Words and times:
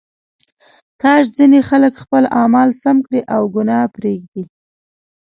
کاش 1.01 1.25
ځینې 1.37 1.59
خلک 1.69 1.93
خپل 2.03 2.23
اعمال 2.39 2.69
سم 2.81 2.97
کړي 3.07 3.21
او 3.35 3.41
ګناه 3.55 3.85
پرېږدي. 3.95 4.43